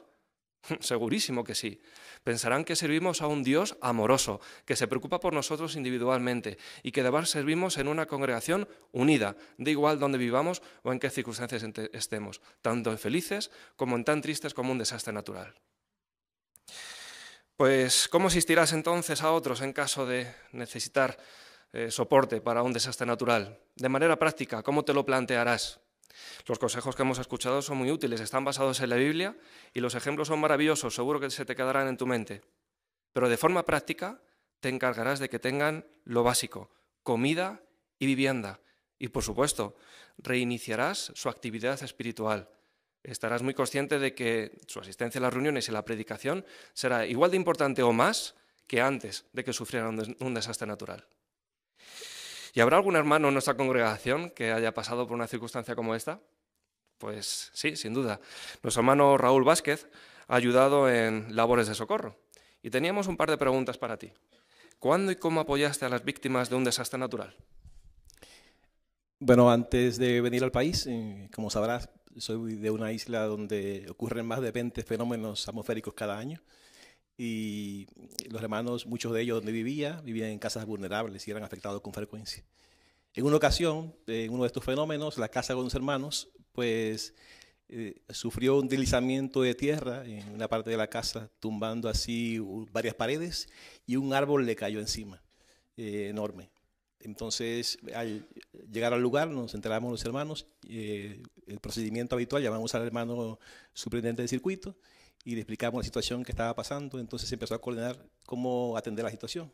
Segurísimo 0.80 1.44
que 1.44 1.54
sí. 1.54 1.80
Pensarán 2.22 2.64
que 2.64 2.76
servimos 2.76 3.20
a 3.20 3.26
un 3.26 3.42
Dios 3.42 3.76
amoroso, 3.80 4.40
que 4.64 4.76
se 4.76 4.88
preocupa 4.88 5.20
por 5.20 5.32
nosotros 5.32 5.76
individualmente 5.76 6.58
y 6.82 6.92
que 6.92 7.02
de 7.02 7.26
servimos 7.26 7.76
en 7.76 7.88
una 7.88 8.06
congregación 8.06 8.68
unida, 8.92 9.36
de 9.58 9.72
igual 9.72 9.98
donde 9.98 10.18
vivamos 10.18 10.62
o 10.82 10.92
en 10.92 11.00
qué 11.00 11.10
circunstancias 11.10 11.64
estemos, 11.92 12.40
tanto 12.62 12.90
en 12.90 12.98
felices 12.98 13.50
como 13.76 13.96
en 13.96 14.04
tan 14.04 14.22
tristes 14.22 14.54
como 14.54 14.72
un 14.72 14.78
desastre 14.78 15.12
natural. 15.12 15.54
Pues, 17.56 18.08
¿cómo 18.08 18.28
asistirás 18.28 18.72
entonces 18.72 19.22
a 19.22 19.30
otros 19.30 19.60
en 19.60 19.72
caso 19.72 20.06
de 20.06 20.26
necesitar 20.52 21.16
eh, 21.72 21.90
soporte 21.90 22.40
para 22.40 22.62
un 22.62 22.72
desastre 22.72 23.06
natural? 23.06 23.60
De 23.76 23.88
manera 23.88 24.18
práctica, 24.18 24.62
¿cómo 24.62 24.84
te 24.84 24.92
lo 24.92 25.04
plantearás? 25.04 25.83
Los 26.46 26.58
consejos 26.58 26.94
que 26.94 27.02
hemos 27.02 27.18
escuchado 27.18 27.62
son 27.62 27.78
muy 27.78 27.90
útiles, 27.90 28.20
están 28.20 28.44
basados 28.44 28.80
en 28.80 28.90
la 28.90 28.96
Biblia 28.96 29.36
y 29.72 29.80
los 29.80 29.94
ejemplos 29.94 30.28
son 30.28 30.40
maravillosos, 30.40 30.94
seguro 30.94 31.20
que 31.20 31.30
se 31.30 31.44
te 31.44 31.56
quedarán 31.56 31.88
en 31.88 31.96
tu 31.96 32.06
mente. 32.06 32.42
Pero 33.12 33.28
de 33.28 33.36
forma 33.36 33.64
práctica 33.64 34.20
te 34.60 34.68
encargarás 34.68 35.18
de 35.18 35.28
que 35.28 35.38
tengan 35.38 35.86
lo 36.04 36.22
básico, 36.22 36.70
comida 37.02 37.62
y 37.98 38.06
vivienda. 38.06 38.60
Y 38.98 39.08
por 39.08 39.22
supuesto, 39.22 39.76
reiniciarás 40.18 41.12
su 41.14 41.28
actividad 41.28 41.82
espiritual. 41.82 42.48
Estarás 43.02 43.42
muy 43.42 43.54
consciente 43.54 43.98
de 43.98 44.14
que 44.14 44.58
su 44.66 44.80
asistencia 44.80 45.18
a 45.18 45.22
las 45.22 45.34
reuniones 45.34 45.68
y 45.68 45.72
la 45.72 45.84
predicación 45.84 46.46
será 46.72 47.06
igual 47.06 47.30
de 47.30 47.36
importante 47.36 47.82
o 47.82 47.92
más 47.92 48.34
que 48.66 48.80
antes 48.80 49.26
de 49.32 49.44
que 49.44 49.52
sufrieran 49.52 50.16
un 50.18 50.34
desastre 50.34 50.66
natural. 50.66 51.06
¿Y 52.54 52.60
habrá 52.60 52.76
algún 52.76 52.94
hermano 52.94 53.28
en 53.28 53.34
nuestra 53.34 53.56
congregación 53.56 54.30
que 54.30 54.52
haya 54.52 54.72
pasado 54.72 55.08
por 55.08 55.16
una 55.16 55.26
circunstancia 55.26 55.74
como 55.74 55.96
esta? 55.96 56.20
Pues 56.98 57.50
sí, 57.52 57.74
sin 57.74 57.92
duda. 57.92 58.20
Nuestro 58.62 58.80
hermano 58.80 59.18
Raúl 59.18 59.42
Vázquez 59.42 59.88
ha 60.28 60.36
ayudado 60.36 60.88
en 60.88 61.34
labores 61.34 61.66
de 61.66 61.74
socorro. 61.74 62.16
Y 62.62 62.70
teníamos 62.70 63.08
un 63.08 63.16
par 63.16 63.28
de 63.28 63.36
preguntas 63.36 63.76
para 63.76 63.98
ti. 63.98 64.12
¿Cuándo 64.78 65.10
y 65.10 65.16
cómo 65.16 65.40
apoyaste 65.40 65.84
a 65.84 65.88
las 65.88 66.04
víctimas 66.04 66.48
de 66.48 66.54
un 66.54 66.62
desastre 66.62 66.96
natural? 66.96 67.34
Bueno, 69.18 69.50
antes 69.50 69.98
de 69.98 70.20
venir 70.20 70.44
al 70.44 70.52
país, 70.52 70.86
eh, 70.86 71.28
como 71.34 71.50
sabrás, 71.50 71.90
soy 72.18 72.54
de 72.54 72.70
una 72.70 72.92
isla 72.92 73.24
donde 73.24 73.86
ocurren 73.90 74.26
más 74.26 74.40
de 74.40 74.52
20 74.52 74.80
fenómenos 74.84 75.48
atmosféricos 75.48 75.94
cada 75.94 76.16
año 76.18 76.40
y 77.16 77.86
los 78.28 78.42
hermanos, 78.42 78.86
muchos 78.86 79.12
de 79.12 79.22
ellos 79.22 79.38
donde 79.38 79.52
vivía, 79.52 80.00
vivían 80.02 80.30
en 80.30 80.38
casas 80.38 80.66
vulnerables 80.66 81.26
y 81.26 81.30
eran 81.30 81.44
afectados 81.44 81.80
con 81.80 81.92
frecuencia. 81.92 82.44
En 83.14 83.24
una 83.24 83.36
ocasión, 83.36 83.94
en 84.06 84.32
uno 84.32 84.42
de 84.42 84.48
estos 84.48 84.64
fenómenos, 84.64 85.18
la 85.18 85.28
casa 85.28 85.54
con 85.54 85.64
los 85.64 85.74
hermanos, 85.74 86.28
pues 86.52 87.14
eh, 87.68 88.02
sufrió 88.10 88.58
un 88.58 88.68
deslizamiento 88.68 89.42
de 89.42 89.54
tierra 89.54 90.04
en 90.04 90.28
una 90.30 90.48
parte 90.48 90.70
de 90.70 90.76
la 90.76 90.88
casa, 90.88 91.30
tumbando 91.40 91.88
así 91.88 92.38
varias 92.72 92.94
paredes 92.94 93.48
y 93.86 93.96
un 93.96 94.12
árbol 94.12 94.44
le 94.44 94.56
cayó 94.56 94.80
encima, 94.80 95.22
eh, 95.76 96.08
enorme. 96.10 96.50
Entonces, 97.00 97.78
al 97.94 98.26
llegar 98.70 98.92
al 98.92 99.02
lugar, 99.02 99.28
nos 99.28 99.54
enteramos 99.54 99.90
los 99.92 100.04
hermanos, 100.04 100.46
eh, 100.68 101.22
el 101.46 101.60
procedimiento 101.60 102.16
habitual, 102.16 102.42
llamamos 102.42 102.74
al 102.74 102.82
hermano 102.82 103.38
superintendente 103.72 104.22
de 104.22 104.28
circuito, 104.28 104.76
y 105.24 105.34
le 105.34 105.40
explicamos 105.40 105.80
la 105.82 105.84
situación 105.84 106.22
que 106.22 106.32
estaba 106.32 106.54
pasando. 106.54 107.00
Entonces 107.00 107.28
se 107.28 107.34
empezó 107.34 107.54
a 107.54 107.60
coordinar 107.60 107.96
cómo 108.26 108.76
atender 108.76 109.04
la 109.04 109.10
situación. 109.10 109.50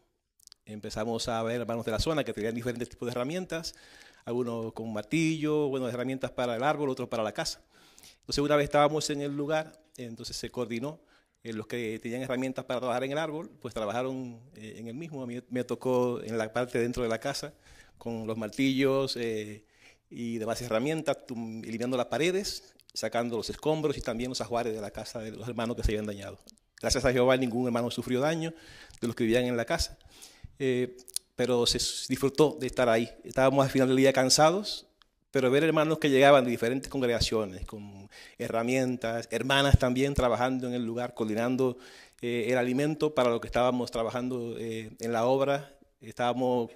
Empezamos 0.66 1.28
a 1.28 1.42
ver 1.42 1.60
hermanos 1.60 1.84
de 1.84 1.92
la 1.92 1.98
zona 1.98 2.24
que 2.24 2.32
tenían 2.32 2.54
diferentes 2.54 2.88
tipos 2.88 3.06
de 3.06 3.12
herramientas, 3.12 3.74
algunos 4.24 4.72
con 4.72 4.92
martillo, 4.92 5.68
bueno, 5.68 5.88
herramientas 5.88 6.30
para 6.32 6.56
el 6.56 6.62
árbol, 6.62 6.90
otros 6.90 7.08
para 7.08 7.22
la 7.22 7.32
casa. 7.32 7.62
Entonces 8.20 8.38
una 8.38 8.56
vez 8.56 8.64
estábamos 8.64 9.08
en 9.10 9.22
el 9.22 9.36
lugar, 9.36 9.80
entonces 9.96 10.36
se 10.36 10.50
coordinó. 10.50 11.00
Eh, 11.42 11.54
los 11.54 11.66
que 11.66 11.98
tenían 12.00 12.20
herramientas 12.20 12.66
para 12.66 12.80
trabajar 12.80 13.04
en 13.04 13.12
el 13.12 13.18
árbol, 13.18 13.50
pues 13.60 13.72
trabajaron 13.72 14.40
eh, 14.56 14.74
en 14.76 14.88
el 14.88 14.94
mismo. 14.94 15.22
A 15.22 15.26
mí 15.26 15.40
me 15.48 15.64
tocó 15.64 16.20
en 16.22 16.36
la 16.36 16.52
parte 16.52 16.78
dentro 16.78 17.02
de 17.02 17.08
la 17.08 17.18
casa, 17.18 17.54
con 17.96 18.26
los 18.26 18.36
martillos 18.36 19.16
eh, 19.16 19.64
y 20.10 20.38
demás 20.38 20.60
herramientas, 20.60 21.18
eliminando 21.28 21.96
las 21.96 22.06
paredes 22.06 22.74
sacando 22.92 23.36
los 23.36 23.50
escombros 23.50 23.96
y 23.96 24.00
también 24.00 24.30
los 24.30 24.40
ajuares 24.40 24.74
de 24.74 24.80
la 24.80 24.90
casa 24.90 25.20
de 25.20 25.32
los 25.32 25.46
hermanos 25.48 25.76
que 25.76 25.82
se 25.82 25.92
habían 25.92 26.06
dañado. 26.06 26.38
Gracias 26.80 27.04
a 27.04 27.12
Jehová 27.12 27.36
ningún 27.36 27.66
hermano 27.66 27.90
sufrió 27.90 28.20
daño 28.20 28.54
de 29.00 29.06
los 29.06 29.14
que 29.14 29.24
vivían 29.24 29.44
en 29.44 29.56
la 29.56 29.64
casa, 29.64 29.98
eh, 30.58 30.96
pero 31.36 31.66
se 31.66 31.78
disfrutó 32.08 32.56
de 32.58 32.66
estar 32.66 32.88
ahí. 32.88 33.10
Estábamos 33.24 33.64
al 33.64 33.70
final 33.70 33.88
del 33.88 33.96
día 33.98 34.12
cansados, 34.12 34.86
pero 35.30 35.50
ver 35.50 35.62
hermanos 35.62 35.98
que 35.98 36.10
llegaban 36.10 36.44
de 36.44 36.50
diferentes 36.50 36.90
congregaciones, 36.90 37.66
con 37.66 38.08
herramientas, 38.38 39.28
hermanas 39.30 39.78
también 39.78 40.14
trabajando 40.14 40.66
en 40.66 40.74
el 40.74 40.84
lugar, 40.84 41.14
coordinando 41.14 41.78
eh, 42.22 42.46
el 42.48 42.58
alimento 42.58 43.14
para 43.14 43.30
lo 43.30 43.40
que 43.40 43.46
estábamos 43.46 43.90
trabajando 43.90 44.56
eh, 44.58 44.90
en 45.00 45.12
la 45.12 45.26
obra, 45.26 45.74
estábamos 46.00 46.70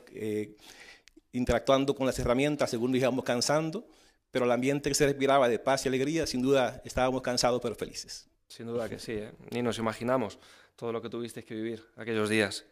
interactuando 1.32 1.94
con 1.94 2.06
las 2.06 2.18
herramientas 2.18 2.70
según 2.70 2.94
íbamos 2.94 3.24
cansando 3.24 3.86
pero 4.34 4.46
el 4.46 4.50
ambiente 4.50 4.90
que 4.90 4.96
se 4.96 5.06
respiraba 5.06 5.48
de 5.48 5.60
paz 5.60 5.84
y 5.84 5.88
alegría, 5.88 6.26
sin 6.26 6.42
duda 6.42 6.82
estábamos 6.84 7.22
cansados 7.22 7.60
pero 7.62 7.76
felices. 7.76 8.28
Sin 8.48 8.66
duda 8.66 8.88
que 8.88 8.98
sí, 8.98 9.12
¿eh? 9.12 9.30
ni 9.52 9.62
nos 9.62 9.78
imaginamos 9.78 10.40
todo 10.74 10.90
lo 10.90 11.00
que 11.00 11.08
tuviste 11.08 11.44
que 11.44 11.54
vivir 11.54 11.84
aquellos 11.94 12.28
días. 12.28 12.64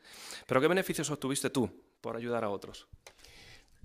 Pero 0.49 0.61
¿qué 0.61 0.66
beneficios 0.66 1.09
obtuviste 1.09 1.50
tú 1.50 1.71
por 2.00 2.16
ayudar 2.16 2.42
a 2.42 2.50
otros? 2.50 2.88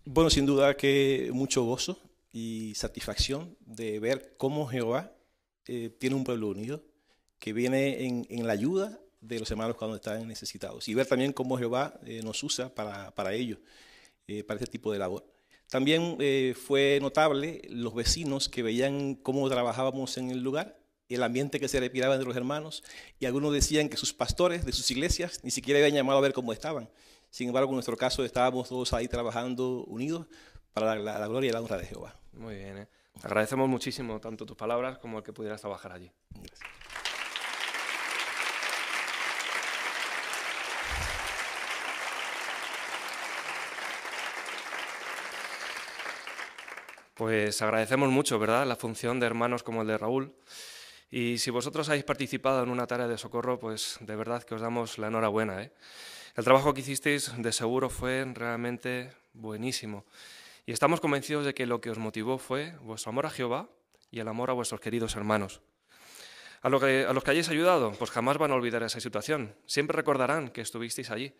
Bueno, 0.05 0.31
sin 0.31 0.47
duda 0.47 0.75
que 0.75 1.29
mucho 1.31 1.65
gozo 1.65 2.01
y 2.31 2.73
satisfacción 2.73 3.55
de 3.59 3.99
ver 3.99 4.33
cómo 4.37 4.65
Jehová 4.65 5.11
eh, 5.67 5.95
tiene 5.99 6.15
un 6.15 6.23
pueblo 6.23 6.47
unido, 6.47 6.83
que 7.37 7.53
viene 7.53 8.07
en, 8.07 8.47
la 8.47 8.53
ayuda 8.53 8.99
de 9.21 9.39
los 9.39 9.51
hermanos 9.51 9.75
cuando 9.75 9.97
están 9.97 10.27
necesitados, 10.27 10.87
y 10.87 10.95
ver 10.95 11.05
también 11.05 11.31
cómo 11.31 11.59
Jehová 11.59 11.99
eh, 12.07 12.21
nos 12.23 12.41
usa 12.41 12.73
para, 12.73 13.13
para 13.13 13.35
ello, 13.35 13.59
para 14.47 14.59
este 14.59 14.71
tipo 14.71 14.91
de 14.91 14.97
labor. 14.97 15.36
También 15.69 16.17
eh, 16.19 16.55
fue 16.55 16.99
notable 17.01 17.61
los 17.69 17.93
vecinos 17.93 18.47
que 18.47 18.63
veían 18.63 19.15
cómo 19.15 19.49
trabajábamos 19.49 20.17
en 20.17 20.31
el 20.31 20.41
lugar, 20.41 20.79
el 21.09 21.23
ambiente 21.23 21.59
que 21.59 21.67
se 21.67 21.79
respiraba 21.79 22.15
entre 22.15 22.27
los 22.27 22.37
hermanos, 22.37 22.83
y 23.19 23.25
algunos 23.25 23.53
decían 23.53 23.89
que 23.89 23.97
sus 23.97 24.13
pastores 24.13 24.65
de 24.65 24.71
sus 24.71 24.89
iglesias 24.91 25.41
ni 25.43 25.51
siquiera 25.51 25.79
habían 25.79 25.95
llamado 25.95 26.19
a 26.19 26.21
ver 26.21 26.33
cómo 26.33 26.53
estaban. 26.53 26.89
Sin 27.29 27.49
embargo, 27.49 27.69
en 27.69 27.75
nuestro 27.75 27.97
caso 27.97 28.23
estábamos 28.23 28.69
todos 28.69 28.93
ahí 28.93 29.07
trabajando 29.07 29.83
unidos 29.85 30.27
para 30.73 30.95
la, 30.95 31.27
gloria 31.27 31.49
y 31.49 31.53
la 31.53 31.61
honra 31.61 31.77
de 31.77 31.85
Jehová. 31.85 32.15
Muy 32.33 32.55
bien, 32.55 32.77
¿eh? 32.77 32.87
agradecemos 33.23 33.67
muchísimo 33.67 34.19
tanto 34.21 34.45
tus 34.45 34.55
palabras 34.55 34.97
como 34.99 35.17
el 35.17 35.23
que 35.23 35.33
pudieras 35.33 35.59
trabajar 35.59 35.91
allí. 35.91 36.11
Gracias. 36.29 36.86
Pues 47.17 47.63
agradecemos 47.63 48.09
mucho, 48.09 48.37
¿verdad?, 48.37 48.67
la 48.67 48.75
función 48.75 49.19
de 49.19 49.25
hermanos 49.25 49.63
como 49.63 49.81
el 49.81 49.87
de 49.87 49.97
Raúl. 49.97 50.35
Y 51.09 51.39
si 51.39 51.49
vosotros 51.49 51.89
habéis 51.89 52.03
participado 52.03 52.61
en 52.61 52.69
una 52.69 52.85
tarea 52.85 53.07
de 53.07 53.17
socorro, 53.17 53.57
pues 53.57 53.97
de 54.01 54.15
verdad 54.15 54.43
que 54.43 54.53
os 54.53 54.61
damos 54.61 54.99
la 54.99 55.07
enhorabuena. 55.07 55.63
¿eh? 55.63 55.71
El 56.35 56.43
trabajo 56.43 56.75
que 56.75 56.81
hicisteis 56.81 57.31
de 57.35 57.51
seguro 57.51 57.89
fue 57.89 58.23
realmente 58.35 59.11
buenísimo. 59.33 60.05
Y 60.67 60.73
estamos 60.73 60.99
convencidos 60.99 61.43
de 61.43 61.55
que 61.55 61.65
lo 61.65 61.81
que 61.81 61.89
os 61.89 61.97
motivó 61.97 62.37
fue 62.37 62.75
vuestro 62.81 63.09
amor 63.09 63.25
a 63.25 63.31
Jehová 63.31 63.67
y 64.11 64.19
el 64.19 64.27
amor 64.27 64.51
a 64.51 64.53
vuestros 64.53 64.79
queridos 64.79 65.15
hermanos. 65.15 65.61
A, 66.61 66.67
a 66.67 66.69
los 66.69 67.23
que 67.23 67.31
hayáis 67.31 67.49
ayudado, 67.49 67.93
pues 67.93 68.11
jamás 68.11 68.37
van 68.37 68.51
a 68.51 68.53
olvidar 68.53 68.83
esa 68.83 68.99
situación. 68.99 69.55
Siempre 69.65 69.95
recordarán 69.95 70.49
que 70.49 70.61
estuvisteis 70.61 71.09
allí. 71.09 71.33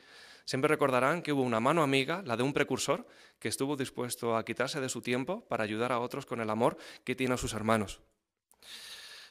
Siempre 0.47 0.69
recordarán 0.69 1.23
que 1.23 1.33
hubo 1.33 1.41
una 1.41 1.59
mano 1.59 1.83
amiga, 1.83 2.21
la 2.25 2.37
de 2.37 2.43
un 2.43 2.53
precursor, 2.53 3.05
que 3.37 3.49
estuvo 3.49 3.75
dispuesto 3.75 4.37
a 4.37 4.45
quitarse 4.45 4.79
de 4.79 4.87
su 4.87 5.01
tiempo 5.01 5.45
para 5.49 5.65
ayudar 5.65 5.91
a 5.91 5.99
otros 5.99 6.25
con 6.25 6.39
el 6.39 6.49
amor 6.49 6.77
que 7.03 7.15
tiene 7.15 7.33
a 7.33 7.37
sus 7.37 7.51
hermanos. 7.51 7.99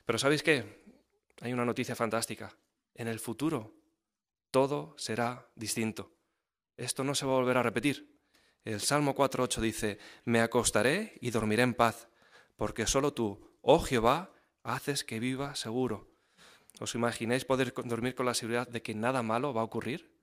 Pero 0.05 0.19
¿sabéis 0.19 0.43
qué? 0.43 0.85
Hay 1.41 1.55
una 1.55 1.65
noticia 1.65 1.97
fantástica. 1.97 2.55
En 2.95 3.09
el 3.09 3.19
futuro 3.19 3.73
todo 4.51 4.95
será 4.99 5.49
distinto. 5.55 6.13
Esto 6.77 7.03
no 7.03 7.15
se 7.15 7.25
va 7.25 7.33
a 7.33 7.37
volver 7.37 7.57
a 7.57 7.63
repetir. 7.63 8.21
El 8.63 8.83
Salmo 8.83 9.15
4.8 9.15 9.61
dice, 9.63 9.99
me 10.27 10.43
acostaré 10.43 11.17
y 11.23 11.31
dormiré 11.31 11.63
en 11.63 11.73
paz, 11.73 12.09
porque 12.57 12.87
solo 12.87 13.15
tú, 13.15 13.57
oh 13.63 13.81
Jehová, 13.81 14.35
haces 14.63 15.03
que 15.03 15.19
viva 15.19 15.55
seguro. 15.55 16.11
¿Os 16.79 16.95
imagináis 16.95 17.47
poder 17.47 17.73
dormir 17.73 18.15
con 18.15 18.27
la 18.27 18.35
seguridad 18.35 18.69
de 18.69 18.83
que 18.83 18.95
nada 18.95 19.23
malo 19.23 19.55
va 19.55 19.63
a 19.63 19.65
ocurrir? 19.65 20.16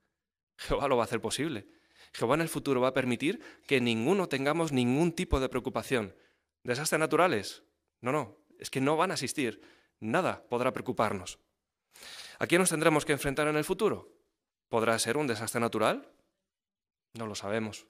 Jehová 0.58 0.88
lo 0.88 0.98
va 0.98 1.04
a 1.04 1.06
hacer 1.06 1.22
posible. 1.22 1.68
Jehová 2.14 2.36
en 2.36 2.42
el 2.42 2.50
futuro 2.50 2.82
va 2.82 2.90
a 2.90 2.94
permitir 2.94 3.42
que 3.66 3.82
ninguno 3.82 4.30
tengamos 4.30 4.72
ningún 4.72 5.12
tipo 5.12 5.40
de 5.40 5.50
preocupación. 5.50 6.16
¿Desastres 6.64 7.00
naturales? 7.00 7.64
No, 8.02 8.12
no, 8.12 8.38
es 8.60 8.70
que 8.70 8.82
no 8.82 8.96
van 8.96 9.12
a 9.12 9.16
existir. 9.16 9.62
Nada 10.00 10.44
podrá 10.48 10.72
preocuparnos. 10.72 11.40
¿A 12.40 12.48
quién 12.48 12.60
nos 12.60 12.70
tendremos 12.70 13.06
que 13.06 13.14
enfrentar 13.14 13.48
en 13.48 13.56
el 13.56 13.64
futuro? 13.64 14.12
¿Podrá 14.70 14.98
ser 15.00 15.18
un 15.18 15.28
desastre 15.28 15.60
natural? 15.60 16.10
No 17.14 17.28
lo 17.28 17.36
sabemos. 17.36 17.88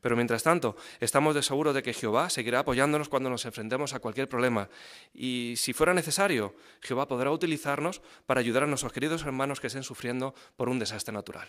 Pero 0.00 0.16
mientras 0.16 0.42
tanto, 0.42 0.76
estamos 1.00 1.34
de 1.34 1.42
seguro 1.42 1.72
de 1.72 1.82
que 1.82 1.92
Jehová 1.92 2.30
seguirá 2.30 2.60
apoyándonos 2.60 3.08
cuando 3.08 3.30
nos 3.30 3.44
enfrentemos 3.44 3.92
a 3.92 4.00
cualquier 4.00 4.28
problema. 4.28 4.68
Y 5.12 5.54
si 5.56 5.72
fuera 5.72 5.94
necesario, 5.94 6.54
Jehová 6.80 7.06
podrá 7.08 7.30
utilizarnos 7.30 8.00
para 8.26 8.40
ayudar 8.40 8.62
a 8.62 8.66
nuestros 8.66 8.92
queridos 8.92 9.22
hermanos 9.22 9.60
que 9.60 9.66
estén 9.66 9.82
sufriendo 9.82 10.34
por 10.56 10.68
un 10.68 10.78
desastre 10.78 11.12
natural. 11.12 11.48